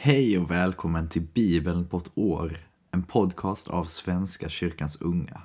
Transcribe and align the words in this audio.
Hej 0.00 0.38
och 0.38 0.50
välkommen 0.50 1.08
till 1.08 1.22
Bibeln 1.22 1.88
på 1.88 1.96
ett 1.98 2.18
år, 2.18 2.58
en 2.90 3.02
podcast 3.02 3.68
av 3.68 3.84
Svenska 3.84 4.48
kyrkans 4.48 4.96
unga. 5.00 5.42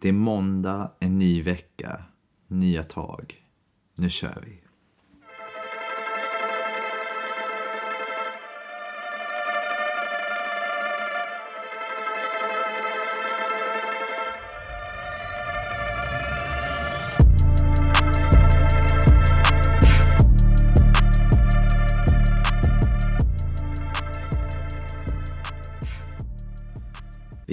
Det 0.00 0.08
är 0.08 0.12
måndag, 0.12 0.92
en 1.00 1.18
ny 1.18 1.42
vecka, 1.42 2.04
nya 2.46 2.82
tag. 2.82 3.34
Nu 3.94 4.10
kör 4.10 4.42
vi! 4.46 4.67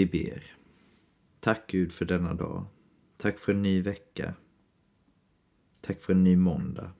Vi 0.06 0.24
ber. 0.24 0.44
Tack 1.40 1.68
Gud 1.68 1.92
för 1.92 2.06
denna 2.06 2.34
dag. 2.34 2.66
Tack 3.18 3.40
för 3.40 3.54
en 3.54 3.62
ny 3.62 3.82
vecka. 3.82 4.34
Tack 5.82 6.02
för 6.02 6.14
en 6.14 6.24
ny 6.24 6.36
måndag. 6.36 6.92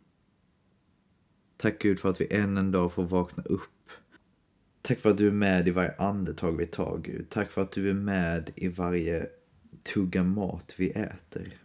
Tack 1.58 1.82
Gud 1.82 2.00
för 2.00 2.10
att 2.10 2.22
vi 2.22 2.36
än 2.36 2.58
en 2.58 2.72
dag 2.72 2.94
får 2.94 3.04
vakna 3.04 3.44
upp. 3.44 3.90
Tack 4.82 5.00
för 5.00 5.12
att 5.12 5.18
du 5.18 5.28
är 5.28 5.32
med 5.32 5.68
i 5.68 5.72
varje 5.72 5.96
andetag 5.96 6.58
vi 6.58 6.66
tar 6.66 6.98
Gud. 6.98 7.30
Tack 7.30 7.52
för 7.52 7.62
att 7.62 7.72
du 7.72 7.90
är 7.90 7.94
med 7.94 8.52
i 8.56 8.68
varje 8.68 9.30
tugga 9.84 10.24
mat 10.24 10.76
vi 10.78 10.90
äter. 10.90 11.62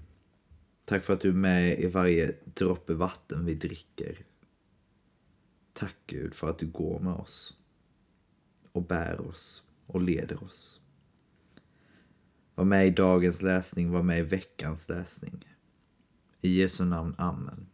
Tack 0.84 1.04
för 1.04 1.12
att 1.12 1.20
du 1.20 1.28
är 1.28 1.32
med 1.32 1.80
i 1.80 1.86
varje 1.86 2.34
droppe 2.44 2.94
vatten 2.94 3.46
vi 3.46 3.54
dricker. 3.54 4.24
Tack 5.72 5.96
Gud 6.06 6.34
för 6.34 6.50
att 6.50 6.58
du 6.58 6.66
går 6.66 7.00
med 7.00 7.14
oss 7.14 7.56
och 8.72 8.82
bär 8.82 9.20
oss 9.20 9.66
och 9.86 10.02
leder 10.02 10.44
oss. 10.44 10.80
Var 12.60 12.64
med 12.64 12.86
i 12.86 12.90
dagens 12.90 13.42
läsning, 13.42 13.90
var 13.90 14.02
med 14.02 14.18
i 14.18 14.22
veckans 14.22 14.88
läsning. 14.88 15.44
I 16.40 16.60
Jesu 16.60 16.84
namn, 16.84 17.14
Amen. 17.18 17.66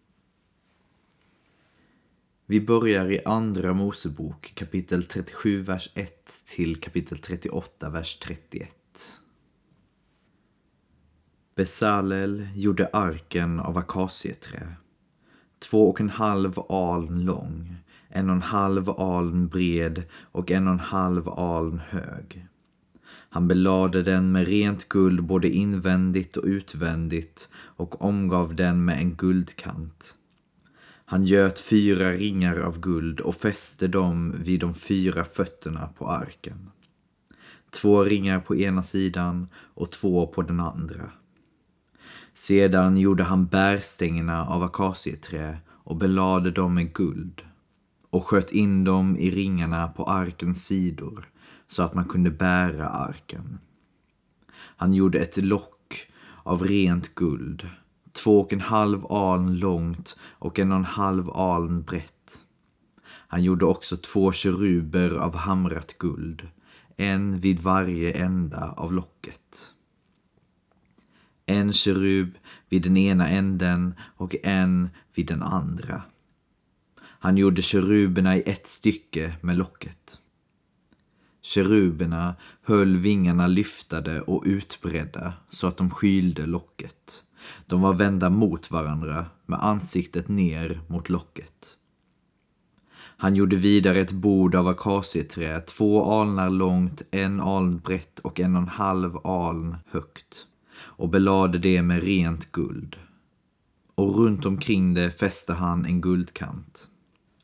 Vi 2.47 2.61
börjar 2.61 3.11
i 3.11 3.21
Andra 3.25 3.75
Mosebok 3.75 4.53
kapitel 4.55 5.05
37, 5.05 5.63
vers 5.63 5.93
1 5.95 6.45
till 6.45 6.81
kapitel 6.81 7.19
38, 7.19 7.91
vers 7.91 8.19
31. 8.19 8.71
Besalel 11.55 12.49
gjorde 12.55 12.91
arken 12.93 13.61
av 13.61 13.79
akacieträ, 13.79 14.75
två 15.59 15.91
och 15.91 16.01
en 16.01 16.11
halv 16.11 16.59
aln 16.69 17.25
lång, 17.25 17.77
en 18.09 18.31
och 18.31 18.37
en 18.37 18.43
halv 18.43 18.91
aln 18.91 19.49
bred 19.49 20.03
och 20.13 20.51
en 20.51 20.67
och 20.67 20.73
en 20.73 20.81
halv 20.81 21.29
aln 21.29 21.79
hög. 21.89 22.49
Han 23.37 23.49
belade 23.49 24.03
den 24.03 24.33
med 24.33 24.49
rent 24.49 24.89
guld 24.89 25.25
både 25.25 25.49
invändigt 25.49 26.37
och 26.37 26.45
utvändigt 26.45 27.49
och 27.55 28.03
omgav 28.03 28.55
den 28.55 28.85
med 28.85 28.99
en 28.99 29.15
guldkant. 29.15 30.15
Han 31.05 31.25
göt 31.25 31.59
fyra 31.59 32.13
ringar 32.13 32.59
av 32.59 32.81
guld 32.81 33.21
och 33.21 33.35
fäste 33.35 33.89
dem 33.89 34.35
vid 34.39 34.61
de 34.61 34.75
fyra 34.75 35.25
fötterna 35.25 35.89
på 35.99 36.09
arken. 36.09 36.71
Två 37.71 38.05
ringar 38.05 38.41
på 38.41 38.57
ena 38.57 38.83
sidan 38.83 39.49
och 39.55 39.91
två 39.91 40.27
på 40.27 40.43
den 40.43 40.61
andra. 40.61 41.11
Sedan 42.35 42.97
gjorde 42.97 43.23
han 43.23 43.47
bärstängerna 43.47 44.47
av 44.47 44.63
akacieträ 44.63 45.59
och 45.69 45.97
belade 45.97 46.51
dem 46.51 46.75
med 46.75 46.93
guld 46.93 47.43
och 48.11 48.27
sköt 48.27 48.51
in 48.51 48.85
dem 48.85 49.17
i 49.17 49.31
ringarna 49.31 49.89
på 49.89 50.05
arkens 50.05 50.67
sidor 50.67 51.29
så 51.69 51.83
att 51.83 51.95
man 51.95 52.05
kunde 52.05 52.31
bära 52.31 52.89
arken. 52.89 53.59
Han 54.53 54.93
gjorde 54.93 55.19
ett 55.19 55.37
lock 55.37 56.09
av 56.43 56.63
rent 56.63 57.15
guld, 57.15 57.69
två 58.13 58.41
och 58.41 58.53
en 58.53 58.61
halv 58.61 59.07
aln 59.07 59.59
långt 59.59 60.17
och 60.23 60.59
en 60.59 60.73
och 60.73 60.79
en 60.79 60.85
halv 60.85 61.31
aln 61.31 61.83
brett. 61.83 62.45
Han 63.05 63.43
gjorde 63.43 63.65
också 63.65 63.97
två 63.97 64.33
keruber 64.33 65.11
av 65.11 65.37
hamrat 65.37 65.99
guld, 65.99 66.49
en 66.97 67.41
vid 67.41 67.61
varje 67.61 68.13
ända 68.13 68.75
av 68.77 68.93
locket. 68.93 69.73
En 71.47 71.73
kerub 71.73 72.39
vid 72.69 72.83
den 72.83 72.97
ena 72.97 73.29
änden 73.29 73.95
och 74.01 74.37
en 74.43 74.89
vid 75.15 75.27
den 75.27 75.43
andra. 75.43 76.03
Han 76.99 77.37
gjorde 77.37 77.63
keruberna 77.63 78.37
i 78.37 78.43
ett 78.47 78.67
stycke 78.67 79.37
med 79.41 79.57
locket. 79.57 80.19
Keruberna 81.47 82.35
höll 82.63 82.97
vingarna 82.97 83.47
lyftade 83.47 84.21
och 84.21 84.43
utbredda 84.47 85.33
så 85.49 85.67
att 85.67 85.77
de 85.77 85.91
skylde 85.91 86.47
locket. 86.47 87.25
De 87.67 87.81
var 87.81 87.95
vända 87.95 88.31
mot 88.31 88.71
varandra 88.71 89.27
med 89.47 89.65
ansiktet 89.65 90.29
ner 90.29 90.81
mot 90.87 91.09
locket. 91.09 91.77
Han 92.97 93.37
gjorde 93.37 93.57
vidare 93.57 94.01
ett 94.01 94.13
bord 94.13 94.55
av 94.55 94.69
akacieträ, 94.69 95.61
två 95.61 96.05
alnar 96.05 96.51
långt, 96.51 97.03
en 97.11 97.41
aln 97.41 97.79
brett 97.79 98.19
och 98.19 98.41
en 98.41 98.57
och 98.57 98.63
en 98.63 98.69
halv 98.69 99.27
aln 99.27 99.77
högt 99.91 100.47
och 100.79 101.09
belade 101.09 101.59
det 101.59 101.83
med 101.83 102.03
rent 102.03 102.53
guld. 102.53 102.97
Och 103.95 104.17
runt 104.19 104.47
omkring 104.47 104.95
det 104.95 105.11
fäste 105.11 105.53
han 105.53 105.85
en 105.85 106.01
guldkant. 106.01 106.89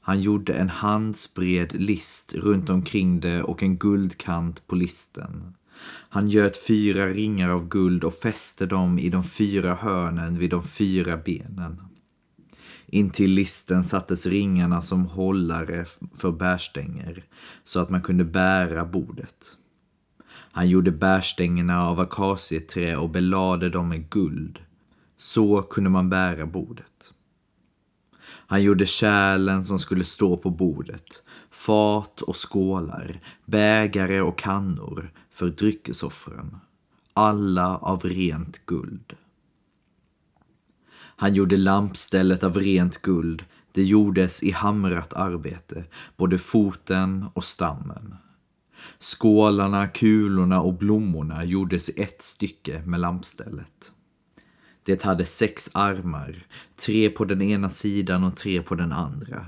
Han 0.05 0.21
gjorde 0.21 0.55
en 0.55 0.69
handsbred 0.69 1.73
list 1.81 2.35
runt 2.35 2.71
omkring 2.71 3.21
det 3.21 3.43
och 3.43 3.63
en 3.63 3.77
guldkant 3.77 4.67
på 4.67 4.75
listen. 4.75 5.55
Han 6.09 6.29
göt 6.29 6.67
fyra 6.67 7.09
ringar 7.09 7.49
av 7.49 7.69
guld 7.69 8.05
och 8.05 8.13
fäste 8.13 8.67
dem 8.67 8.99
i 8.99 9.09
de 9.09 9.25
fyra 9.25 9.75
hörnen 9.75 10.39
vid 10.39 10.51
de 10.51 10.63
fyra 10.63 11.17
benen. 11.17 11.83
Intill 12.87 13.31
listen 13.31 13.85
sattes 13.85 14.27
ringarna 14.27 14.83
som 14.83 15.07
hållare 15.07 15.87
för 16.15 16.33
bärstänger 16.33 17.25
så 17.65 17.81
att 17.81 17.91
man 17.91 18.03
kunde 18.03 18.25
bära 18.25 18.85
bordet. 18.85 19.57
Han 20.29 20.69
gjorde 20.69 20.91
bärstängerna 20.91 21.89
av 21.89 22.01
akacieträ 22.01 22.97
och 22.97 23.11
belade 23.11 23.69
dem 23.69 23.89
med 23.89 24.11
guld. 24.11 24.59
Så 25.17 25.63
kunde 25.63 25.91
man 25.91 26.11
bära 26.11 26.47
bordet. 26.47 26.92
Han 28.53 28.63
gjorde 28.63 28.87
kärlen 28.87 29.65
som 29.65 29.79
skulle 29.79 30.05
stå 30.05 30.37
på 30.37 30.51
bordet, 30.51 31.23
fat 31.51 32.21
och 32.21 32.37
skålar, 32.51 33.21
bägare 33.45 34.21
och 34.21 34.39
kannor 34.39 35.13
för 35.31 35.51
dryckesoffren, 35.51 36.57
alla 37.15 37.77
av 37.77 38.03
rent 38.05 38.67
guld. 38.67 39.17
Han 40.95 41.35
gjorde 41.35 41.57
lampstället 41.57 42.45
av 42.45 42.57
rent 42.57 43.03
guld, 43.03 43.45
det 43.73 43.83
gjordes 43.83 44.43
i 44.43 44.51
hamrat 44.51 45.13
arbete, 45.13 45.85
både 46.17 46.39
foten 46.39 47.27
och 47.35 47.45
stammen. 47.45 48.15
Skålarna, 48.99 49.89
kulorna 49.89 50.61
och 50.61 50.75
blommorna 50.75 51.45
gjordes 51.45 51.89
i 51.89 52.03
ett 52.03 52.23
stycke 52.23 52.83
med 52.87 53.01
lampstället. 53.01 53.93
Det 54.85 55.03
hade 55.03 55.25
sex 55.25 55.71
armar, 55.75 56.47
tre 56.77 57.11
på 57.11 57.25
den 57.25 57.43
ena 57.43 57.71
sidan 57.71 58.25
och 58.25 58.37
tre 58.37 58.63
på 58.63 58.75
den 58.75 58.93
andra. 58.93 59.47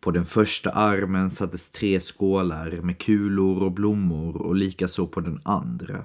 På 0.00 0.10
den 0.10 0.24
första 0.24 0.70
armen 0.70 1.30
sattes 1.30 1.70
tre 1.70 2.00
skålar 2.00 2.70
med 2.70 2.98
kulor 2.98 3.62
och 3.62 3.72
blommor 3.72 4.36
och 4.36 4.54
likaså 4.54 5.06
på 5.06 5.20
den 5.20 5.40
andra. 5.44 6.04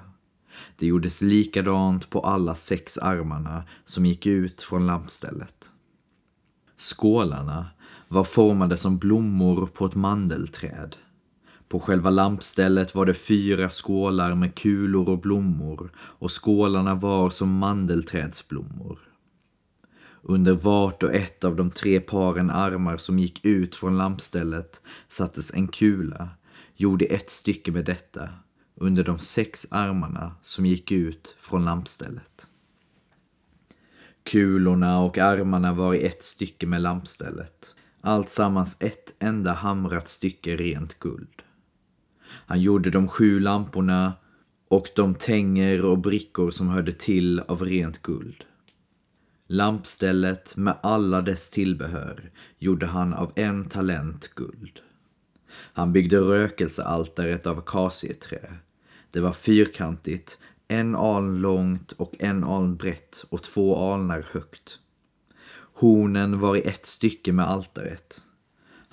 Det 0.78 0.86
gjordes 0.86 1.22
likadant 1.22 2.10
på 2.10 2.20
alla 2.20 2.54
sex 2.54 2.98
armarna 2.98 3.64
som 3.84 4.06
gick 4.06 4.26
ut 4.26 4.62
från 4.62 4.86
lampstället. 4.86 5.70
Skålarna 6.76 7.66
var 8.08 8.24
formade 8.24 8.76
som 8.76 8.98
blommor 8.98 9.66
på 9.66 9.86
ett 9.86 9.94
mandelträd. 9.94 10.96
På 11.68 11.80
själva 11.80 12.10
lampstället 12.10 12.94
var 12.94 13.06
det 13.06 13.14
fyra 13.14 13.70
skålar 13.70 14.34
med 14.34 14.54
kulor 14.54 15.08
och 15.08 15.20
blommor 15.20 15.90
och 15.96 16.44
skålarna 16.44 16.94
var 16.94 17.30
som 17.30 17.58
mandelträdsblommor. 17.58 18.98
Under 20.22 20.52
vart 20.52 21.02
och 21.02 21.14
ett 21.14 21.44
av 21.44 21.56
de 21.56 21.70
tre 21.70 22.00
paren 22.00 22.50
armar 22.50 22.96
som 22.96 23.18
gick 23.18 23.44
ut 23.44 23.76
från 23.76 23.98
lampstället 23.98 24.82
sattes 25.08 25.54
en 25.54 25.68
kula, 25.68 26.28
gjord 26.76 27.02
i 27.02 27.06
ett 27.06 27.30
stycke 27.30 27.72
med 27.72 27.84
detta, 27.84 28.28
under 28.74 29.04
de 29.04 29.18
sex 29.18 29.66
armarna 29.70 30.34
som 30.42 30.66
gick 30.66 30.92
ut 30.92 31.36
från 31.38 31.64
lampstället. 31.64 32.46
Kulorna 34.24 35.00
och 35.00 35.18
armarna 35.18 35.72
var 35.72 35.94
i 35.94 36.06
ett 36.06 36.22
stycke 36.22 36.66
med 36.66 36.82
lampstället, 36.82 37.74
allt 38.00 38.30
sammans 38.30 38.76
ett 38.80 39.14
enda 39.18 39.52
hamrat 39.52 40.08
stycke 40.08 40.56
rent 40.56 40.98
guld. 40.98 41.42
Han 42.46 42.60
gjorde 42.60 42.90
de 42.90 43.08
sju 43.08 43.40
lamporna 43.40 44.12
och 44.68 44.88
de 44.96 45.14
tänger 45.14 45.84
och 45.84 45.98
brickor 45.98 46.50
som 46.50 46.68
hörde 46.68 46.92
till 46.92 47.40
av 47.40 47.62
rent 47.62 48.02
guld. 48.02 48.44
Lampstället 49.48 50.56
med 50.56 50.76
alla 50.82 51.20
dess 51.20 51.50
tillbehör 51.50 52.30
gjorde 52.58 52.86
han 52.86 53.14
av 53.14 53.32
en 53.36 53.68
talent 53.68 54.30
guld. 54.34 54.80
Han 55.72 55.92
byggde 55.92 56.20
rökelsealtaret 56.20 57.46
av 57.46 57.58
akacieträ. 57.58 58.54
Det 59.12 59.20
var 59.20 59.32
fyrkantigt, 59.32 60.38
en 60.68 60.96
aln 60.96 61.38
långt 61.38 61.92
och 61.92 62.14
en 62.18 62.44
aln 62.44 62.76
brett 62.76 63.24
och 63.28 63.42
två 63.42 63.92
alnar 63.92 64.26
högt. 64.30 64.78
Hornen 65.74 66.40
var 66.40 66.56
i 66.56 66.60
ett 66.60 66.86
stycke 66.86 67.32
med 67.32 67.46
altaret. 67.48 68.22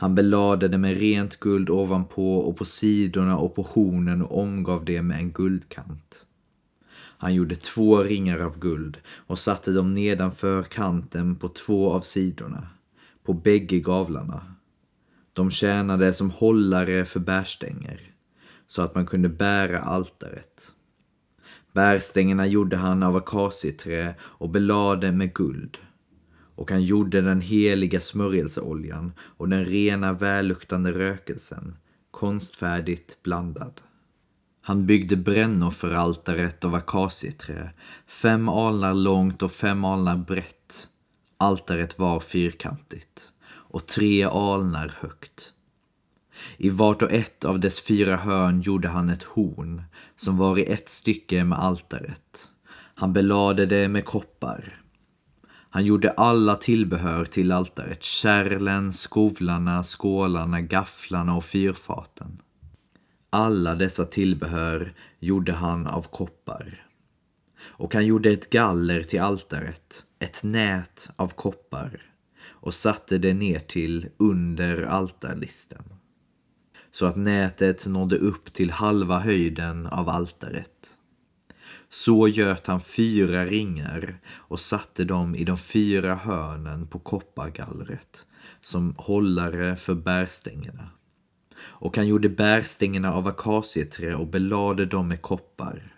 Han 0.04 0.16
belade 0.16 0.68
det 0.68 0.78
med 0.78 0.98
rent 0.98 1.40
guld 1.40 1.70
ovanpå 1.70 2.38
och 2.38 2.58
på 2.58 2.66
sidorna 2.66 3.38
och 3.38 3.56
på 3.56 3.62
hornen 3.62 4.22
och 4.22 4.42
omgav 4.42 4.86
det 4.86 5.02
med 5.02 5.18
en 5.18 5.32
guldkant. 5.32 6.26
Han 7.18 7.34
gjorde 7.34 7.56
två 7.56 8.04
ringar 8.04 8.40
av 8.40 8.60
guld 8.60 8.98
och 9.08 9.40
satte 9.40 9.72
dem 9.72 9.94
nedanför 9.94 10.64
kanten 10.64 11.36
på 11.36 11.50
två 11.50 11.94
av 11.94 12.02
sidorna, 12.02 12.68
på 13.24 13.34
bägge 13.34 13.80
gavlarna. 13.80 14.56
De 15.34 15.52
tjänade 15.52 16.14
som 16.14 16.32
hållare 16.32 17.06
för 17.06 17.20
bärstänger, 17.20 18.02
så 18.68 18.82
att 18.82 18.96
man 18.96 19.06
kunde 19.06 19.30
bära 19.30 19.80
altaret. 19.80 20.72
Bärstängerna 21.74 22.48
gjorde 22.48 22.78
han 22.78 23.04
av 23.04 23.16
akacieträ 23.16 24.16
och 24.22 24.50
belade 24.50 25.12
med 25.12 25.34
guld. 25.34 25.78
Och 26.56 26.72
han 26.72 26.84
gjorde 26.84 27.22
den 27.22 27.42
heliga 27.42 28.02
smörjelseoljan 28.02 29.14
och 29.20 29.50
den 29.50 29.66
rena 29.66 30.14
välluktande 30.14 30.92
rökelsen, 30.92 31.76
konstfärdigt 32.12 33.24
blandad. 33.24 33.82
Han 34.62 34.86
byggde 34.86 35.16
brännofferaltaret 35.16 36.66
av 36.66 36.76
akacieträ, 36.76 37.70
fem 38.08 38.50
alnar 38.50 38.94
långt 38.94 39.44
och 39.44 39.52
fem 39.52 39.86
alnar 39.86 40.18
brett. 40.18 40.88
Altaret 41.38 42.00
var 42.00 42.20
fyrkantigt 42.20 43.32
och 43.46 43.86
tre 43.86 44.24
alnar 44.24 44.94
högt. 45.00 45.54
I 46.58 46.70
vart 46.70 47.02
och 47.02 47.12
ett 47.12 47.46
av 47.46 47.60
dess 47.60 47.82
fyra 47.82 48.18
hörn 48.18 48.62
gjorde 48.62 48.88
han 48.88 49.10
ett 49.10 49.24
horn 49.24 49.84
som 50.16 50.38
var 50.38 50.60
i 50.60 50.64
ett 50.64 50.90
stycke 50.90 51.44
med 51.44 51.60
altaret. 51.60 52.50
Han 52.96 53.14
belade 53.14 53.66
det 53.66 53.88
med 53.88 54.06
koppar. 54.06 54.83
Han 55.74 55.86
gjorde 55.86 56.12
alla 56.12 56.56
tillbehör 56.56 57.25
till 57.25 57.52
altaret, 57.52 58.04
kärlen, 58.04 58.94
skovlarna, 58.94 59.84
skålarna, 59.84 60.62
gafflarna 60.62 61.36
och 61.36 61.44
fyrfaten. 61.44 62.42
Alla 63.30 63.75
dessa 63.75 64.06
tillbehör 64.06 64.94
gjorde 65.20 65.54
han 65.54 65.88
av 65.88 66.02
koppar. 66.02 66.86
Och 67.62 67.94
han 67.94 68.06
gjorde 68.06 68.31
ett 68.31 68.50
galler 68.50 69.04
till 69.04 69.22
altaret, 69.22 70.04
ett 70.20 70.44
nät 70.44 71.10
av 71.16 71.28
koppar 71.28 72.02
och 72.46 72.74
satte 72.74 73.18
det 73.18 73.34
ner 73.34 73.60
till 73.60 74.10
under 74.18 74.81
altarlisten. 74.81 75.84
Så 76.92 77.06
att 77.06 77.16
nätet 77.16 77.88
nådde 77.88 78.18
upp 78.18 78.54
till 78.54 78.72
halva 78.72 79.20
höjden 79.20 79.88
av 79.88 80.10
altaret. 80.10 80.98
Så 81.94 82.28
göt 82.28 82.68
han 82.68 82.81
fyra 82.81 83.45
ringar 83.45 84.19
och 84.28 84.60
satte 84.60 85.04
dem 85.04 85.36
i 85.36 85.44
de 85.44 85.57
fyra 85.57 86.16
hörnen 86.16 86.88
på 86.88 87.00
koppargallret 87.00 88.25
som 88.62 88.95
hållare 88.98 89.75
för 89.75 89.95
bärstängerna. 89.95 90.90
Och 91.60 91.98
han 91.98 92.07
gjorde 92.07 92.30
bärstängerna 92.30 93.13
av 93.13 93.28
akacieträ 93.28 94.16
och 94.16 94.28
belade 94.28 94.86
dem 94.86 95.07
med 95.07 95.22
koppar. 95.22 95.95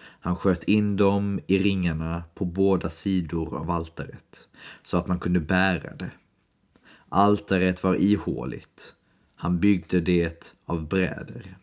Han 0.00 0.36
sköt 0.36 0.64
in 0.64 0.96
dem 0.96 1.40
i 1.46 1.58
ringarna 1.58 2.22
på 2.34 2.44
båda 2.44 2.90
sidor 2.90 3.56
av 3.56 3.70
altaret 3.70 4.48
så 4.82 4.96
att 4.96 5.06
man 5.06 5.20
kunde 5.20 5.40
bära 5.40 5.94
det. 5.96 6.10
Altaret 7.08 7.82
var 7.82 7.94
ihåligt. 7.94 8.94
Han 9.34 9.60
byggde 9.60 10.00
det 10.00 10.54
av 10.66 10.88
bräder. 10.88 11.58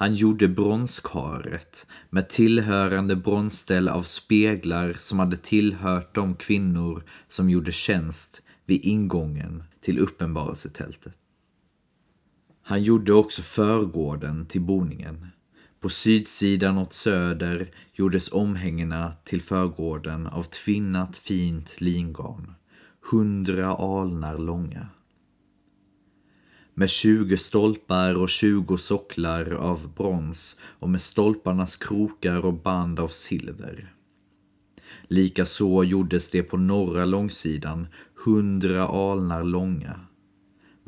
Han 0.00 0.14
gjorde 0.14 0.48
bronskaret 0.48 1.86
med 2.10 2.28
tillhörande 2.28 3.16
bronsställ 3.16 3.88
av 3.88 4.02
speglar 4.02 4.94
som 4.98 5.18
hade 5.18 5.36
tillhört 5.36 6.14
de 6.14 6.34
kvinnor 6.34 7.04
som 7.28 7.50
gjorde 7.50 7.72
tjänst 7.72 8.42
vid 8.66 8.84
ingången 8.84 9.62
till 9.80 9.98
uppenbarelsetältet. 9.98 11.12
Han 12.62 12.82
gjorde 12.82 13.12
också 13.12 13.42
förgården 13.42 14.46
till 14.46 14.60
boningen. 14.60 15.26
På 15.80 15.88
sydsidan 15.88 16.78
åt 16.78 16.92
söder 16.92 17.74
gjordes 17.92 18.32
omhängena 18.32 19.12
till 19.24 19.42
förgården 19.42 20.26
av 20.26 20.42
tvinnat 20.42 21.16
fint 21.16 21.80
lingarn, 21.80 22.54
hundra 23.10 23.74
alnar 23.74 24.38
långa. 24.38 24.88
Med 26.74 26.90
tjugo 26.90 27.36
stolpar 27.36 28.14
och 28.14 28.28
tjugo 28.28 28.78
socklar 28.78 29.50
av 29.50 29.94
brons 29.96 30.56
och 30.62 30.88
med 30.88 31.00
stolparnas 31.00 31.76
krokar 31.76 32.44
och 32.44 32.54
band 32.54 33.00
av 33.00 33.08
silver. 33.08 33.94
Likaså 35.08 35.84
gjordes 35.84 36.30
det 36.30 36.42
på 36.42 36.56
norra 36.56 37.04
långsidan 37.04 37.86
hundra 38.24 38.88
alnar 38.88 39.44
långa 39.44 40.00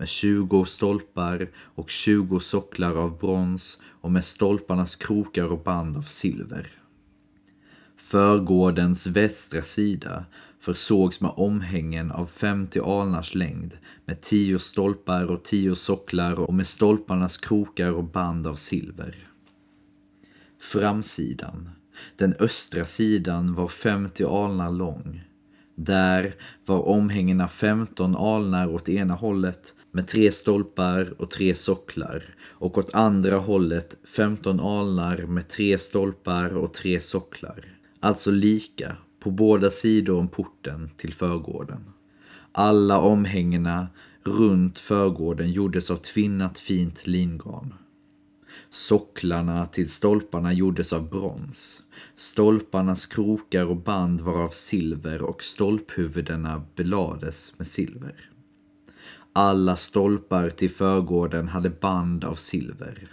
med 0.02 0.08
tjugo 0.08 0.64
stolpar 0.64 1.50
och 1.56 1.90
tjugo 1.90 2.40
socklar 2.40 2.94
av 2.94 3.18
brons 3.18 3.80
och 3.84 4.10
med 4.10 4.24
stolparnas 4.24 4.96
krokar 4.96 5.44
och 5.44 5.62
band 5.62 5.96
av 5.96 6.02
silver. 6.02 6.66
Förgårdens 7.96 9.06
västra 9.06 9.62
sida 9.62 10.24
försågs 10.62 11.20
med 11.20 11.30
omhängen 11.36 12.10
av 12.10 12.26
50 12.26 12.80
alnars 12.80 13.34
längd 13.34 13.78
med 14.04 14.20
tio 14.20 14.58
stolpar 14.58 15.26
och 15.26 15.44
tio 15.44 15.74
socklar 15.74 16.40
och 16.40 16.54
med 16.54 16.66
stolparnas 16.66 17.36
krokar 17.36 17.92
och 17.92 18.04
band 18.04 18.46
av 18.46 18.54
silver. 18.54 19.16
Framsidan, 20.60 21.70
den 22.16 22.34
östra 22.40 22.84
sidan, 22.84 23.54
var 23.54 23.68
50 23.68 24.24
alnar 24.24 24.70
lång. 24.70 25.22
Där 25.76 26.34
var 26.66 26.88
omhängena 26.88 27.48
15 27.48 28.16
alnar 28.16 28.68
åt 28.68 28.88
ena 28.88 29.14
hållet 29.14 29.74
med 29.92 30.08
tre 30.08 30.32
stolpar 30.32 31.14
och 31.18 31.30
tre 31.30 31.54
socklar 31.54 32.24
och 32.42 32.78
åt 32.78 32.94
andra 32.94 33.36
hållet 33.36 33.96
15 34.16 34.60
alnar 34.60 35.16
med 35.16 35.48
tre 35.48 35.78
stolpar 35.78 36.56
och 36.56 36.74
tre 36.74 37.00
socklar. 37.00 37.64
Alltså 38.00 38.30
lika 38.30 38.96
på 39.22 39.30
båda 39.30 39.70
sidor 39.70 40.18
om 40.18 40.28
porten 40.28 40.90
till 40.96 41.14
förgården. 41.14 41.84
Alla 42.52 43.00
omhängena 43.00 43.88
runt 44.24 44.78
förgården 44.78 45.50
gjordes 45.50 45.90
av 45.90 45.96
tvinnat 45.96 46.58
fint 46.58 47.06
lingarn. 47.06 47.74
Socklarna 48.70 49.66
till 49.66 49.90
stolparna 49.90 50.52
gjordes 50.52 50.92
av 50.92 51.10
brons. 51.10 51.82
Stolparnas 52.16 53.06
krokar 53.06 53.66
och 53.66 53.76
band 53.76 54.20
var 54.20 54.42
av 54.44 54.48
silver 54.48 55.22
och 55.22 55.42
stolphuvudena 55.42 56.62
belades 56.76 57.52
med 57.56 57.66
silver. 57.66 58.30
Alla 59.32 59.76
stolpar 59.76 60.50
till 60.50 60.70
förgården 60.70 61.48
hade 61.48 61.70
band 61.70 62.24
av 62.24 62.34
silver. 62.34 63.08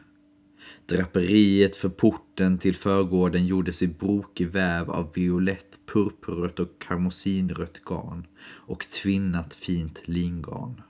Draperiet 0.90 1.76
för 1.76 1.90
porten 1.90 2.58
till 2.58 2.76
förgården 2.76 3.46
gjordes 3.46 3.82
i 3.82 3.88
brokig 3.88 4.48
väv 4.48 4.92
av 4.92 5.14
violett, 5.14 5.80
purpurrött 5.94 6.60
och 6.60 6.80
karmosinrött 6.80 7.82
garn 7.86 8.28
och 8.42 8.86
tvinnat 8.90 9.54
fint 9.54 10.02
lingarn. 10.06 10.82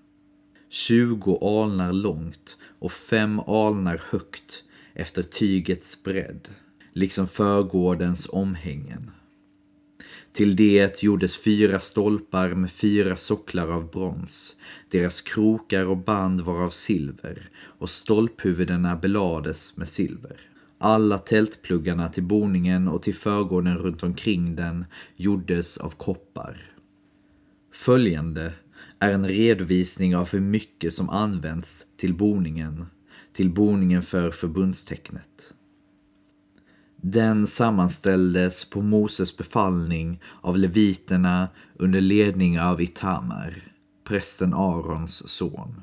Tjugo 0.70 1.62
alnar 1.62 1.94
långt 1.94 2.58
och 2.80 2.92
fem 2.92 3.40
alnar 3.40 4.02
högt 4.12 4.64
efter 4.94 5.24
tygets 5.24 6.04
bredd, 6.04 6.50
liksom 6.94 7.28
förgårdens 7.28 8.30
omhängen. 8.30 9.12
Till 10.34 10.56
det 10.56 11.04
gjordes 11.04 11.38
fyra 11.38 11.80
stolpar 11.80 12.50
med 12.50 12.72
fyra 12.72 13.16
socklar 13.16 13.68
av 13.68 13.92
brons. 13.92 14.56
Deras 14.90 15.22
krokar 15.22 15.86
och 15.86 15.98
band 15.98 16.42
var 16.42 16.64
av 16.64 16.70
silver 16.70 17.50
och 17.62 17.90
stolphuvudena 17.90 18.96
belades 18.96 19.78
med 19.78 19.88
silver. 19.88 20.40
Alla 20.78 21.18
tältpluggarna 21.18 22.10
till 22.10 22.24
boningen 22.24 22.88
och 22.88 23.02
till 23.02 23.16
förgården 23.16 23.78
runt 23.78 24.04
omkring 24.04 24.56
den 24.56 24.86
gjordes 25.16 25.78
av 25.78 25.90
koppar. 25.90 26.72
Följande 27.74 28.54
är 29.00 29.14
en 29.14 29.28
redovisning 29.28 30.16
av 30.16 30.32
hur 30.32 30.42
mycket 30.42 30.94
som 30.94 31.10
används 31.10 31.86
till 31.98 32.14
boningen, 32.14 32.86
till 33.34 33.54
boningen 33.54 34.04
för 34.04 34.32
förbundstecknet. 34.32 35.54
Den 37.02 37.48
sammanställdes 37.48 38.70
på 38.70 38.82
Moses 38.82 39.38
befallning 39.38 40.22
av 40.42 40.58
leviterna 40.58 41.48
under 41.76 42.02
ledning 42.02 42.60
av 42.60 42.82
Itamar, 42.82 43.54
prästen 44.08 44.54
Arons 44.54 45.30
son. 45.30 45.82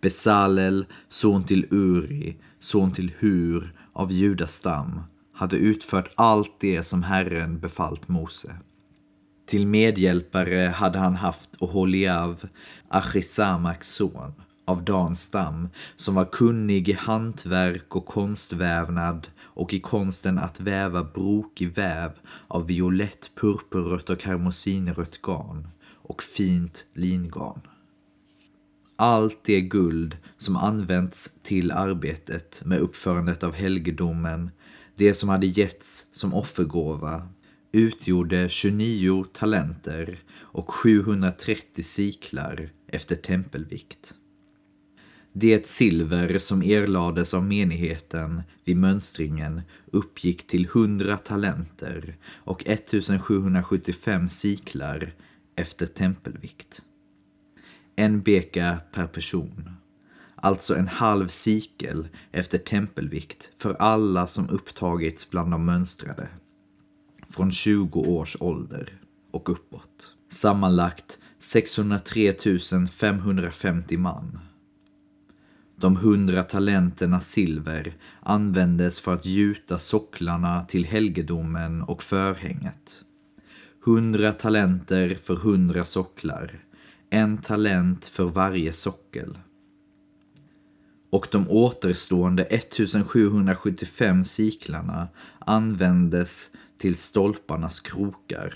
Besalel, 0.00 0.86
son 1.08 1.44
till 1.44 1.66
Uri, 1.70 2.36
son 2.60 2.92
till 2.92 3.12
Hur 3.18 3.74
av 3.92 4.12
judastam, 4.12 5.02
hade 5.32 5.56
utfört 5.56 6.12
allt 6.16 6.60
det 6.60 6.82
som 6.82 7.02
Herren 7.02 7.58
befallt 7.58 8.08
Mose. 8.08 8.56
Till 9.46 9.66
medhjälpare 9.66 10.68
hade 10.68 10.98
han 10.98 11.14
haft 11.14 11.50
Oholiav, 11.58 12.48
Achisamaks 12.88 13.94
son, 13.94 14.32
av 14.66 14.84
Dans 14.84 15.22
stam, 15.22 15.68
som 15.96 16.14
var 16.14 16.24
kunnig 16.24 16.88
i 16.88 16.92
hantverk 16.92 17.96
och 17.96 18.06
konstvävnad 18.06 19.28
och 19.56 19.74
i 19.74 19.80
konsten 19.80 20.38
att 20.38 20.60
väva 20.60 21.04
brokig 21.04 21.74
väv 21.74 22.10
av 22.48 22.66
violett, 22.66 23.30
purpurrött 23.40 24.10
och 24.10 24.20
karmosinrött 24.20 25.22
garn 25.22 25.68
och 25.92 26.22
fint 26.22 26.86
lingarn. 26.94 27.60
Allt 28.96 29.44
det 29.44 29.60
guld 29.60 30.16
som 30.36 30.56
använts 30.56 31.30
till 31.42 31.70
arbetet 31.70 32.62
med 32.64 32.80
uppförandet 32.80 33.42
av 33.42 33.52
helgedomen, 33.52 34.50
det 34.96 35.14
som 35.14 35.28
hade 35.28 35.46
getts 35.46 36.06
som 36.12 36.34
offergåva, 36.34 37.28
utgjorde 37.72 38.48
29 38.48 39.24
talenter 39.32 40.18
och 40.38 40.70
730 40.70 41.82
siklar 41.82 42.70
efter 42.88 43.16
tempelvikt. 43.16 44.14
Det 45.38 45.66
silver 45.66 46.38
som 46.38 46.62
erlades 46.62 47.34
av 47.34 47.44
menigheten 47.44 48.42
vid 48.64 48.76
mönstringen 48.76 49.62
uppgick 49.92 50.46
till 50.46 50.64
100 50.64 51.16
talenter 51.16 52.16
och 52.26 52.62
1775 52.66 54.28
siklar 54.28 55.14
efter 55.56 55.86
tempelvikt. 55.86 56.82
En 57.96 58.20
beka 58.20 58.78
per 58.92 59.06
person. 59.06 59.70
Alltså 60.34 60.74
en 60.74 60.88
halv 60.88 61.28
sikel 61.28 62.08
efter 62.32 62.58
tempelvikt 62.58 63.50
för 63.56 63.74
alla 63.74 64.26
som 64.26 64.48
upptagits 64.48 65.30
bland 65.30 65.50
de 65.50 65.64
mönstrade. 65.64 66.28
Från 67.28 67.52
20 67.52 68.00
års 68.00 68.36
ålder 68.40 69.00
och 69.30 69.50
uppåt. 69.50 70.14
Sammanlagt 70.30 71.18
603 71.38 72.34
550 72.90 73.96
man. 73.96 74.38
De 75.78 75.96
hundra 75.96 76.42
talenterna 76.42 77.20
silver 77.20 77.96
användes 78.20 79.00
för 79.00 79.14
att 79.14 79.26
gjuta 79.26 79.78
socklarna 79.78 80.64
till 80.64 80.84
helgedomen 80.84 81.82
och 81.82 82.02
förhänget. 82.02 83.04
Hundra 83.84 84.32
talenter 84.32 85.14
för 85.14 85.36
hundra 85.36 85.84
socklar, 85.84 86.50
en 87.10 87.38
talent 87.38 88.04
för 88.06 88.24
varje 88.24 88.72
sockel. 88.72 89.38
Och 91.10 91.28
de 91.30 91.50
återstående 91.50 92.44
1775 92.44 94.24
siklarna 94.24 95.08
användes 95.38 96.50
till 96.78 96.96
stolparnas 96.96 97.80
krokar, 97.80 98.54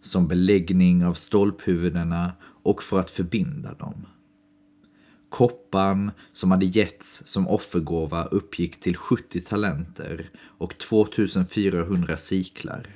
som 0.00 0.28
beläggning 0.28 1.04
av 1.04 1.14
stolphuvudena 1.14 2.32
och 2.62 2.82
för 2.82 3.00
att 3.00 3.10
förbinda 3.10 3.74
dem. 3.74 4.06
Koppan 5.36 6.10
som 6.32 6.50
hade 6.50 6.66
getts 6.66 7.22
som 7.26 7.48
offergåva 7.48 8.24
uppgick 8.24 8.80
till 8.80 8.96
70 8.96 9.40
talenter 9.40 10.30
och 10.58 10.78
2400 10.78 12.16
siklar. 12.16 12.86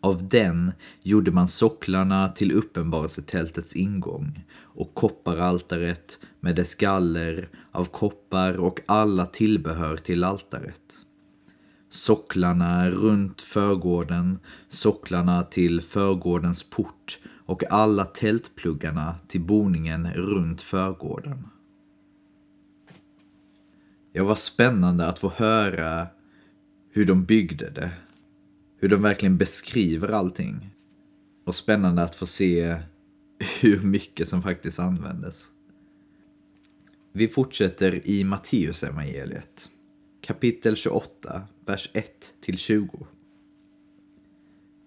Av 0.00 0.28
den 0.28 0.72
gjorde 1.02 1.30
man 1.30 1.48
socklarna 1.48 2.28
till 2.28 2.52
uppenbarelsetältets 2.52 3.76
ingång 3.76 4.44
och 4.58 4.94
kopparaltaret 4.94 6.18
med 6.40 6.56
dess 6.56 6.74
galler 6.74 7.48
av 7.72 7.84
koppar 7.84 8.56
och 8.56 8.80
alla 8.86 9.26
tillbehör 9.26 9.96
till 9.96 10.24
altaret. 10.24 10.98
Socklarna 11.90 12.90
runt 12.90 13.42
förgården, 13.42 14.38
socklarna 14.68 15.42
till 15.42 15.80
förgårdens 15.80 16.70
port 16.70 17.18
och 17.46 17.72
alla 17.72 18.04
tältpluggarna 18.04 19.14
till 19.26 19.40
boningen 19.40 20.12
runt 20.14 20.62
förgården. 20.62 21.48
Det 24.12 24.20
var 24.20 24.34
spännande 24.34 25.06
att 25.06 25.18
få 25.18 25.28
höra 25.28 26.06
hur 26.90 27.06
de 27.06 27.24
byggde 27.24 27.70
det. 27.70 27.90
Hur 28.76 28.88
de 28.88 29.02
verkligen 29.02 29.38
beskriver 29.38 30.08
allting. 30.08 30.70
Och 31.46 31.54
spännande 31.54 32.02
att 32.02 32.14
få 32.14 32.26
se 32.26 32.76
hur 33.60 33.80
mycket 33.80 34.28
som 34.28 34.42
faktiskt 34.42 34.78
användes. 34.78 35.48
Vi 37.12 37.28
fortsätter 37.28 38.06
i 38.06 38.24
Matteus 38.24 38.82
evangeliet 38.82 39.70
kapitel 40.22 40.76
28, 40.76 41.42
vers 41.64 41.90
1-20. 42.46 43.06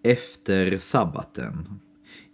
Efter 0.04 0.78
sabbaten 0.78 1.80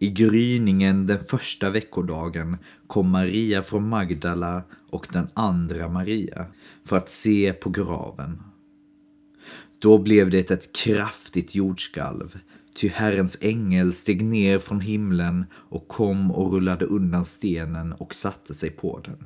i 0.01 0.09
gryningen 0.09 1.05
den 1.05 1.19
första 1.19 1.69
veckodagen 1.69 2.57
kom 2.87 3.09
Maria 3.09 3.61
från 3.61 3.89
Magdala 3.89 4.63
och 4.91 5.07
den 5.13 5.27
andra 5.33 5.89
Maria 5.89 6.45
för 6.85 6.97
att 6.97 7.09
se 7.09 7.53
på 7.53 7.69
graven. 7.69 8.43
Då 9.79 9.97
blev 9.97 10.29
det 10.29 10.51
ett 10.51 10.75
kraftigt 10.75 11.55
jordskalv, 11.55 12.39
ty 12.75 12.87
Herrens 12.87 13.37
ängel 13.41 13.93
steg 13.93 14.23
ner 14.23 14.59
från 14.59 14.79
himlen 14.79 15.45
och 15.53 15.87
kom 15.87 16.31
och 16.31 16.51
rullade 16.51 16.85
undan 16.85 17.25
stenen 17.25 17.93
och 17.93 18.15
satte 18.15 18.53
sig 18.53 18.69
på 18.69 19.01
den. 19.05 19.25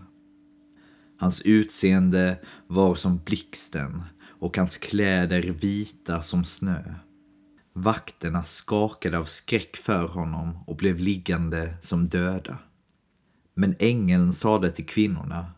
Hans 1.17 1.41
utseende 1.41 2.38
var 2.67 2.96
som 2.96 3.20
blixten 3.25 4.01
och 4.27 4.58
hans 4.58 4.77
kläder 4.77 5.41
vita 5.41 6.22
som 6.22 6.44
snö. 6.44 6.84
Vakterna 7.77 8.44
skakade 8.44 9.17
av 9.17 9.24
skräck 9.24 9.77
för 9.77 10.08
honom 10.08 10.63
och 10.67 10.75
blev 10.75 11.00
liggande 11.00 11.77
som 11.82 12.08
döda. 12.08 12.58
Men 13.53 13.75
ängeln 13.79 14.34
sade 14.34 14.72
till 14.72 14.86
kvinnorna, 14.86 15.51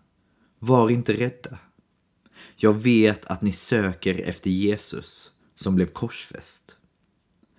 var 0.60 0.90
inte 0.90 1.14
rädda. 1.14 1.60
Jag 2.56 2.74
vet 2.74 3.26
att 3.26 3.42
ni 3.42 3.52
söker 3.52 4.22
efter 4.22 4.50
Jesus 4.50 5.32
som 5.56 5.76
blev 5.76 5.86
korsfäst. 5.86 6.78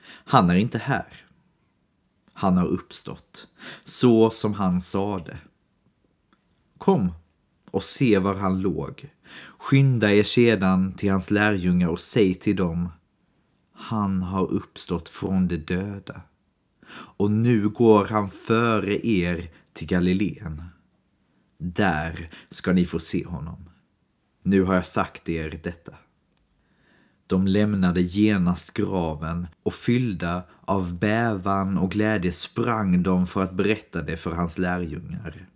Han 0.07 0.50
är 0.50 0.57
inte 0.57 0.79
här. 0.79 1.27
Han 2.33 2.57
har 2.57 2.67
uppstått, 2.67 3.49
så 3.85 4.31
som 4.31 4.55
han 4.55 4.81
sade. 4.81 5.38
Kom 6.79 7.12
och 7.71 7.83
se 7.83 8.19
var 8.19 8.35
han 8.35 8.61
låg. 8.61 9.11
Skynda 9.59 10.12
er 10.12 10.23
sedan 10.23 10.93
till 10.93 11.11
hans 11.11 11.31
lärjungar 11.31 11.88
och 11.88 12.00
säg 12.00 12.35
till 12.35 12.57
dem 12.57 12.88
han 13.79 14.23
har 14.23 14.53
uppstått 14.53 15.09
från 15.09 15.49
de 15.49 15.57
döda. 15.57 16.21
Och 16.91 17.31
nu 17.31 17.69
går 17.69 18.05
han 18.05 18.29
före 18.29 19.07
er 19.07 19.51
till 19.73 19.87
Galileen. 19.87 20.63
Där 21.59 22.31
ska 22.51 22.73
ni 22.73 22.87
få 22.87 22.99
se 22.99 23.25
honom. 23.25 23.71
Nu 24.43 24.63
har 24.63 24.75
jag 24.75 24.87
sagt 24.87 25.29
er 25.29 25.61
detta. 25.63 25.93
De 27.27 27.47
lämnade 27.47 28.01
genast 28.01 28.75
graven 28.75 29.47
och 29.63 29.75
fyllda 29.75 30.43
av 30.61 30.99
bävan 30.99 31.79
och 31.79 31.91
glädje 31.91 32.33
sprang 32.33 33.03
de 33.03 33.27
för 33.27 33.43
att 33.43 33.53
berätta 33.53 34.03
det 34.03 34.17
för 34.17 34.31
hans 34.31 34.59
lärjungar. 34.59 35.49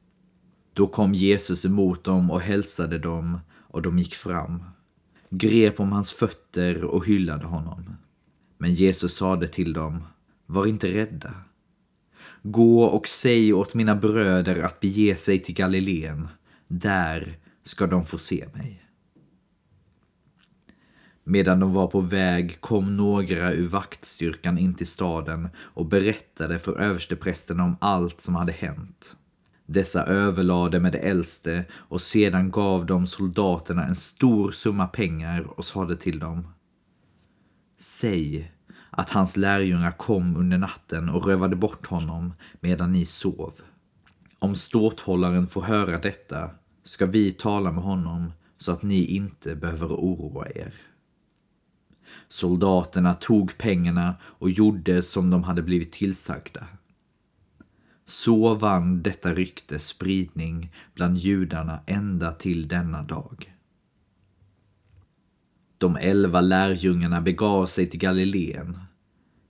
Då 0.72 0.86
kom 0.86 1.14
Jesus 1.14 1.64
emot 1.64 2.04
dem 2.04 2.30
och 2.30 2.40
hälsade 2.40 2.98
dem 2.98 3.38
och 3.50 3.82
de 3.82 3.98
gick 3.98 4.14
fram, 4.14 4.64
grep 5.30 5.80
om 5.80 5.92
hans 5.92 6.12
fötter 6.12 6.84
och 6.84 7.06
hyllade 7.06 7.46
honom. 7.46 7.96
Men 8.62 8.74
Jesus 8.74 9.14
sade 9.14 9.48
till 9.48 9.72
dem, 9.72 10.04
var 10.46 10.66
inte 10.66 10.94
rädda. 10.94 11.34
Gå 12.42 12.84
och 12.84 13.08
säg 13.08 13.52
åt 13.52 13.74
mina 13.74 13.96
bröder 13.96 14.62
att 14.62 14.80
bege 14.80 15.16
sig 15.16 15.38
till 15.38 15.54
Galileen. 15.54 16.28
Där 16.68 17.38
ska 17.62 17.86
de 17.86 18.04
få 18.04 18.18
se 18.18 18.48
mig. 18.54 18.82
Medan 21.24 21.60
de 21.60 21.72
var 21.72 21.86
på 21.86 22.00
väg 22.00 22.60
kom 22.60 22.96
några 22.96 23.52
ur 23.52 23.68
vaktstyrkan 23.68 24.58
in 24.58 24.74
till 24.74 24.86
staden 24.86 25.48
och 25.56 25.86
berättade 25.86 26.58
för 26.58 26.80
översteprästen 26.80 27.60
om 27.60 27.76
allt 27.80 28.20
som 28.20 28.34
hade 28.34 28.52
hänt. 28.52 29.16
Dessa 29.66 30.04
överlade 30.04 30.80
med 30.80 30.92
de 30.92 30.98
äldste 30.98 31.64
och 31.72 32.00
sedan 32.00 32.50
gav 32.50 32.86
de 32.86 33.06
soldaterna 33.06 33.84
en 33.84 33.96
stor 33.96 34.50
summa 34.50 34.86
pengar 34.86 35.46
och 35.58 35.64
sade 35.64 35.96
till 35.96 36.18
dem. 36.18 36.46
Säg 37.82 38.52
att 38.90 39.10
hans 39.10 39.36
lärjungar 39.36 39.92
kom 39.92 40.36
under 40.36 40.58
natten 40.58 41.08
och 41.08 41.26
rövade 41.26 41.56
bort 41.56 41.86
honom 41.86 42.34
medan 42.60 42.92
ni 42.92 43.06
sov. 43.06 43.54
Om 44.38 44.54
ståthållaren 44.54 45.46
får 45.46 45.62
höra 45.62 45.98
detta 45.98 46.50
ska 46.84 47.06
vi 47.06 47.32
tala 47.32 47.72
med 47.72 47.84
honom 47.84 48.32
så 48.58 48.72
att 48.72 48.82
ni 48.82 49.04
inte 49.04 49.54
behöver 49.54 49.86
oroa 49.86 50.48
er. 50.54 50.74
Soldaterna 52.28 53.14
tog 53.14 53.58
pengarna 53.58 54.14
och 54.22 54.50
gjorde 54.50 55.02
som 55.02 55.30
de 55.30 55.44
hade 55.44 55.62
blivit 55.62 55.92
tillsagda. 55.92 56.66
Så 58.06 58.54
vann 58.54 59.02
detta 59.02 59.34
rykte 59.34 59.78
spridning 59.78 60.74
bland 60.94 61.16
judarna 61.16 61.80
ända 61.86 62.32
till 62.32 62.68
denna 62.68 63.02
dag. 63.02 63.51
De 65.82 65.96
elva 65.96 66.40
lärjungarna 66.40 67.20
begav 67.20 67.66
sig 67.66 67.86
till 67.86 68.00
Galileen, 68.00 68.78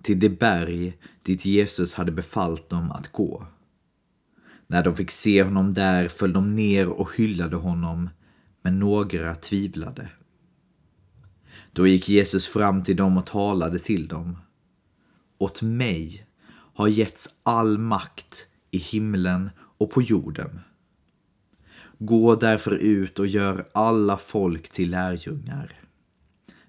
till 0.03 0.21
det 0.21 0.29
berg 0.29 0.99
dit 1.23 1.45
Jesus 1.45 1.95
hade 1.95 2.13
befallt 2.13 2.69
dem 2.69 2.91
att 2.91 3.13
gå. 3.13 3.47
När 4.67 4.85
de 4.85 4.97
fick 4.97 5.11
se 5.11 5.43
honom 5.43 5.75
där 5.75 6.09
föll 6.09 6.33
de 6.33 6.57
ner 6.57 6.89
och 6.89 7.17
hyllade 7.17 7.57
honom, 7.57 8.11
men 8.63 8.79
några 8.79 9.35
tvivlade. 9.35 10.09
Då 11.73 11.87
gick 11.87 12.09
Jesus 12.09 12.47
fram 12.47 12.85
till 12.85 12.97
dem 12.97 13.17
och 13.17 13.27
talade 13.27 13.79
till 13.79 14.09
dem. 14.09 14.37
Åt 15.39 15.63
mig 15.63 16.27
har 16.75 16.89
getts 16.89 17.29
all 17.43 17.79
makt 17.79 18.47
i 18.71 18.79
himlen 18.79 19.51
och 19.79 19.91
på 19.91 20.03
jorden. 20.03 20.61
Gå 21.99 22.35
därför 22.35 22.71
ut 22.71 23.19
och 23.19 23.27
gör 23.27 23.69
alla 23.75 24.17
folk 24.17 24.69
till 24.69 24.91
lärjungar. 24.91 25.82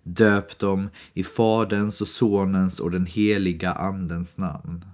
Döp 0.04 0.60
dem 0.60 0.90
i 1.14 1.24
Faderns 1.24 2.02
och 2.02 2.08
Sonens 2.08 2.80
och 2.80 2.92
den 2.92 3.06
heliga 3.06 3.72
Andens 3.72 4.38
namn 4.38 4.86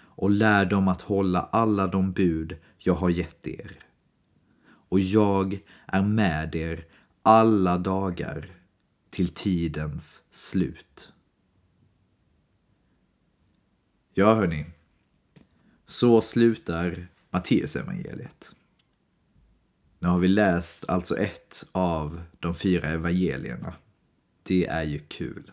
och 0.00 0.30
lär 0.30 0.66
dem 0.66 0.88
att 0.88 1.02
hålla 1.02 1.40
alla 1.40 1.86
de 1.86 2.12
bud 2.12 2.56
jag 2.78 2.94
har 2.94 3.10
gett 3.10 3.46
er. 3.46 3.78
Och 4.88 5.00
jag 5.00 5.58
är 5.86 6.02
med 6.02 6.54
er 6.54 6.84
alla 7.22 7.78
dagar 7.78 8.50
till 9.10 9.28
tidens 9.28 10.24
slut. 10.30 11.12
Ja, 14.14 14.34
hörni. 14.34 14.66
Så 15.86 16.20
slutar 16.20 17.08
Matteusevangeliet. 17.30 18.52
Nu 19.98 20.08
har 20.08 20.18
vi 20.18 20.28
läst 20.28 20.88
alltså 20.88 21.16
ett 21.16 21.66
av 21.72 22.22
de 22.38 22.54
fyra 22.54 22.88
evangelierna. 22.88 23.74
Det 24.48 24.66
är 24.66 24.82
ju 24.82 24.98
kul. 24.98 25.52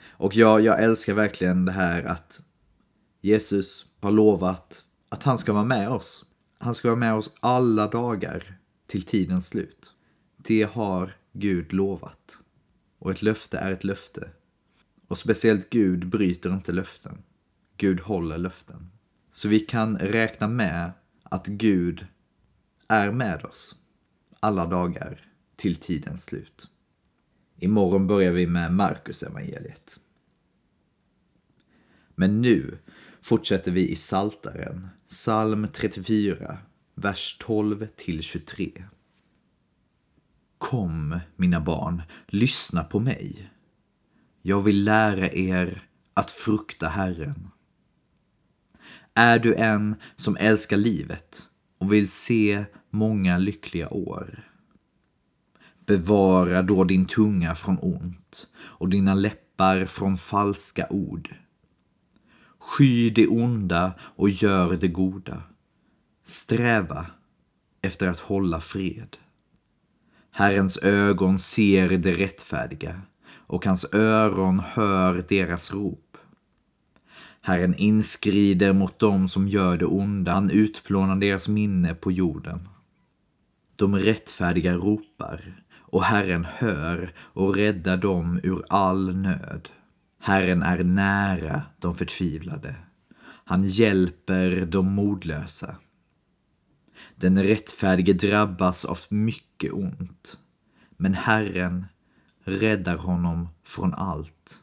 Och 0.00 0.36
jag, 0.36 0.60
jag 0.60 0.82
älskar 0.82 1.14
verkligen 1.14 1.64
det 1.64 1.72
här 1.72 2.04
att 2.04 2.42
Jesus 3.20 3.86
har 4.00 4.10
lovat 4.10 4.84
att 5.08 5.22
han 5.22 5.38
ska 5.38 5.52
vara 5.52 5.64
med 5.64 5.88
oss. 5.88 6.24
Han 6.58 6.74
ska 6.74 6.88
vara 6.88 6.98
med 6.98 7.14
oss 7.14 7.34
alla 7.40 7.86
dagar 7.86 8.58
till 8.86 9.02
tidens 9.02 9.48
slut. 9.48 9.92
Det 10.36 10.62
har 10.62 11.16
Gud 11.32 11.72
lovat. 11.72 12.38
Och 12.98 13.10
ett 13.10 13.22
löfte 13.22 13.58
är 13.58 13.72
ett 13.72 13.84
löfte. 13.84 14.30
Och 15.08 15.18
speciellt 15.18 15.70
Gud 15.70 16.08
bryter 16.08 16.50
inte 16.50 16.72
löften. 16.72 17.22
Gud 17.76 18.00
håller 18.00 18.38
löften. 18.38 18.90
Så 19.32 19.48
vi 19.48 19.60
kan 19.60 19.98
räkna 19.98 20.48
med 20.48 20.92
att 21.22 21.46
Gud 21.46 22.06
är 22.88 23.12
med 23.12 23.44
oss 23.44 23.76
alla 24.40 24.66
dagar 24.66 25.26
till 25.56 25.76
tidens 25.76 26.24
slut. 26.24 26.68
Imorgon 27.58 28.06
börjar 28.06 28.32
vi 28.32 28.46
med 28.46 28.72
Markus 28.72 29.22
evangeliet. 29.22 30.00
Men 32.14 32.42
nu 32.42 32.78
fortsätter 33.22 33.70
vi 33.70 33.88
i 33.88 33.96
Saltaren, 33.96 34.88
psalm 35.08 35.68
34, 35.72 36.58
vers 36.94 37.36
12 37.40 37.86
till 37.96 38.22
23. 38.22 38.84
Kom, 40.58 41.20
mina 41.36 41.60
barn, 41.60 42.02
lyssna 42.26 42.84
på 42.84 43.00
mig. 43.00 43.50
Jag 44.42 44.60
vill 44.60 44.84
lära 44.84 45.32
er 45.32 45.82
att 46.14 46.30
frukta 46.30 46.88
Herren. 46.88 47.50
Är 49.14 49.38
du 49.38 49.54
en 49.54 49.96
som 50.16 50.36
älskar 50.36 50.76
livet 50.76 51.48
och 51.78 51.92
vill 51.92 52.10
se 52.10 52.64
många 52.90 53.38
lyckliga 53.38 53.88
år? 53.88 54.47
Bevara 55.88 56.62
då 56.62 56.84
din 56.84 57.04
tunga 57.06 57.54
från 57.54 57.78
ont 57.82 58.48
och 58.58 58.88
dina 58.88 59.14
läppar 59.14 59.86
från 59.86 60.16
falska 60.16 60.86
ord. 60.90 61.34
Sky 62.58 63.10
det 63.10 63.26
onda 63.26 63.92
och 64.00 64.30
gör 64.30 64.76
det 64.76 64.88
goda. 64.88 65.42
Sträva 66.24 67.06
efter 67.82 68.08
att 68.08 68.20
hålla 68.20 68.60
fred. 68.60 69.16
Herrens 70.30 70.78
ögon 70.78 71.38
ser 71.38 71.88
det 71.88 72.14
rättfärdiga 72.14 73.00
och 73.46 73.66
hans 73.66 73.94
öron 73.94 74.60
hör 74.60 75.24
deras 75.28 75.72
rop. 75.72 76.16
Herren 77.40 77.74
inskrider 77.74 78.72
mot 78.72 78.98
dem 78.98 79.28
som 79.28 79.48
gör 79.48 79.76
det 79.76 79.86
onda, 79.86 80.32
han 80.32 80.50
utplånar 80.50 81.16
deras 81.16 81.48
minne 81.48 81.94
på 81.94 82.12
jorden. 82.12 82.68
De 83.76 83.96
rättfärdiga 83.96 84.74
ropar 84.74 85.64
och 85.90 86.04
Herren 86.04 86.44
hör 86.44 87.12
och 87.18 87.54
räddar 87.54 87.96
dem 87.96 88.40
ur 88.42 88.64
all 88.68 89.16
nöd. 89.16 89.68
Herren 90.20 90.62
är 90.62 90.84
nära 90.84 91.62
de 91.78 91.94
förtvivlade. 91.94 92.74
Han 93.22 93.64
hjälper 93.64 94.66
de 94.66 94.92
modlösa. 94.92 95.76
Den 97.16 97.42
rättfärdige 97.42 98.12
drabbas 98.12 98.84
av 98.84 98.98
mycket 99.10 99.72
ont, 99.72 100.38
men 100.96 101.14
Herren 101.14 101.86
räddar 102.44 102.96
honom 102.96 103.48
från 103.64 103.94
allt. 103.94 104.62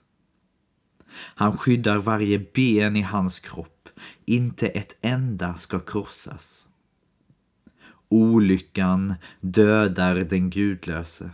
Han 1.16 1.58
skyddar 1.58 1.98
varje 1.98 2.40
ben 2.40 2.96
i 2.96 3.02
hans 3.02 3.40
kropp, 3.40 3.90
inte 4.26 4.68
ett 4.68 4.98
enda 5.02 5.56
ska 5.56 5.80
krossas. 5.80 6.68
Olyckan 8.10 9.16
dödar 9.42 10.16
den 10.16 10.50
gudlöse. 10.50 11.32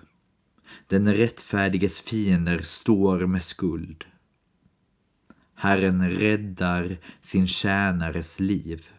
Den 0.88 1.13
rättfärdiges 1.13 2.01
fiender 2.01 2.60
står 2.60 3.27
med 3.27 3.43
skuld. 3.43 4.05
Herren 5.55 6.10
räddar 6.10 6.97
sin 7.21 7.47
tjänares 7.47 8.39
liv. 8.39 8.89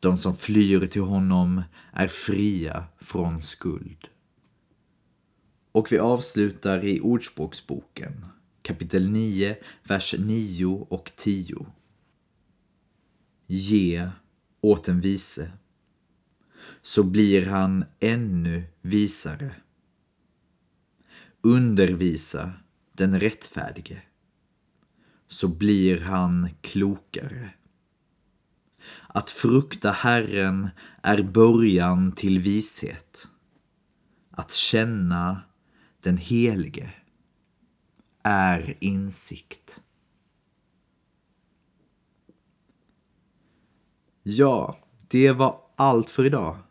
De 0.00 0.16
som 0.16 0.36
flyr 0.36 0.86
till 0.86 1.02
honom 1.02 1.62
är 1.92 2.08
fria 2.08 2.84
från 3.00 3.40
skuld. 3.40 4.08
Och 5.72 5.92
vi 5.92 5.98
avslutar 5.98 6.84
i 6.84 7.00
Ordspråksboken, 7.00 8.26
kapitel 8.62 9.10
9, 9.10 9.56
vers 9.88 10.14
9 10.18 10.86
och 10.88 11.12
10. 11.16 11.66
Ge 13.46 14.10
åt 14.60 14.88
en 14.88 15.00
vise, 15.00 15.52
så 16.86 17.04
blir 17.04 17.46
han 17.46 17.84
ännu 18.00 18.64
visare. 18.82 19.54
Undervisa 21.40 22.52
den 22.92 23.20
rättfärdige, 23.20 24.02
så 25.28 25.48
blir 25.48 26.00
han 26.00 26.48
klokare. 26.60 27.50
Att 29.06 29.30
frukta 29.30 29.90
Herren 29.90 30.68
är 31.02 31.22
början 31.22 32.12
till 32.12 32.38
vishet. 32.38 33.28
Att 34.30 34.52
känna 34.52 35.42
den 36.00 36.16
Helige 36.16 36.90
är 38.22 38.76
insikt. 38.80 39.82
Ja, 44.22 44.78
det 45.08 45.32
var 45.32 45.60
allt 45.76 46.10
för 46.10 46.24
idag. 46.24 46.65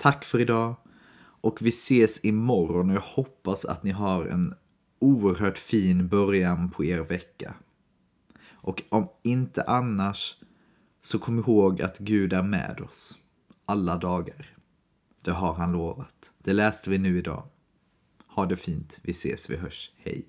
Tack 0.00 0.24
för 0.24 0.38
idag 0.38 0.76
och 1.20 1.62
vi 1.62 1.68
ses 1.68 2.24
imorgon 2.24 2.90
och 2.90 2.96
jag 2.96 3.00
hoppas 3.00 3.64
att 3.64 3.82
ni 3.82 3.90
har 3.90 4.26
en 4.26 4.54
oerhört 4.98 5.58
fin 5.58 6.08
början 6.08 6.70
på 6.70 6.84
er 6.84 7.00
vecka. 7.00 7.54
Och 8.50 8.82
om 8.88 9.08
inte 9.22 9.62
annars 9.62 10.36
så 11.02 11.18
kom 11.18 11.38
ihåg 11.38 11.82
att 11.82 11.98
Gud 11.98 12.32
är 12.32 12.42
med 12.42 12.80
oss 12.80 13.18
alla 13.66 13.96
dagar. 13.96 14.46
Det 15.24 15.30
har 15.30 15.54
han 15.54 15.72
lovat. 15.72 16.32
Det 16.38 16.52
läste 16.52 16.90
vi 16.90 16.98
nu 16.98 17.18
idag. 17.18 17.42
Ha 18.26 18.46
det 18.46 18.56
fint. 18.56 18.98
Vi 19.02 19.10
ses, 19.10 19.50
vi 19.50 19.56
hörs. 19.56 19.92
Hej. 19.96 20.28